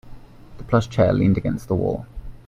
[0.57, 2.07] The plush chair leaned against the wall.